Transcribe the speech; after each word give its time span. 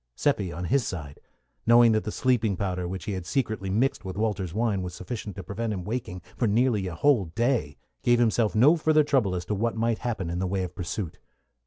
Seppi, 0.15 0.51
on 0.51 0.63
his 0.65 0.83
side, 0.83 1.19
knowing 1.67 1.91
that 1.91 2.05
the 2.05 2.11
sleeping 2.11 2.57
powder 2.57 2.87
which 2.87 3.03
he 3.05 3.11
had 3.11 3.23
secretly 3.27 3.69
mixed 3.69 4.03
with 4.03 4.17
Walter's 4.17 4.51
wine 4.51 4.81
was 4.81 4.95
sufficient 4.95 5.35
to 5.35 5.43
prevent 5.43 5.71
him 5.71 5.83
waking 5.83 6.23
for 6.35 6.47
nearly 6.47 6.87
a 6.87 6.95
whole 6.95 7.25
day, 7.25 7.77
gave 8.01 8.17
himself 8.17 8.55
no 8.55 8.75
further 8.75 9.03
trouble 9.03 9.35
as 9.35 9.45
to 9.45 9.53
what 9.53 9.75
might 9.77 9.99
happen 9.99 10.31
in 10.31 10.39
the 10.39 10.47
way 10.47 10.63
of 10.63 10.73
pursuit. 10.73 11.19